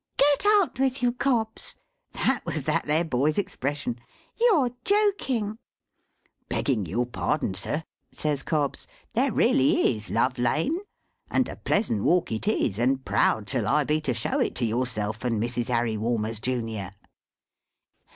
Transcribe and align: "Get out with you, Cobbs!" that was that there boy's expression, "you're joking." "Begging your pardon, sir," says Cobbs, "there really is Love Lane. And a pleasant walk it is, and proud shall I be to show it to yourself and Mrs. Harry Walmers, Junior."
"Get 0.17 0.47
out 0.47 0.79
with 0.79 1.03
you, 1.03 1.11
Cobbs!" 1.11 1.75
that 2.13 2.43
was 2.43 2.63
that 2.63 2.85
there 2.85 3.03
boy's 3.05 3.37
expression, 3.37 3.99
"you're 4.35 4.71
joking." 4.83 5.59
"Begging 6.49 6.87
your 6.87 7.05
pardon, 7.05 7.53
sir," 7.53 7.83
says 8.11 8.41
Cobbs, 8.41 8.87
"there 9.13 9.31
really 9.31 9.93
is 9.95 10.09
Love 10.09 10.39
Lane. 10.39 10.79
And 11.29 11.47
a 11.47 11.55
pleasant 11.55 12.01
walk 12.01 12.31
it 12.31 12.47
is, 12.47 12.79
and 12.79 13.05
proud 13.05 13.47
shall 13.47 13.67
I 13.67 13.83
be 13.83 14.01
to 14.01 14.13
show 14.15 14.39
it 14.39 14.55
to 14.55 14.65
yourself 14.65 15.23
and 15.23 15.39
Mrs. 15.39 15.67
Harry 15.67 15.97
Walmers, 15.97 16.39
Junior." 16.41 16.93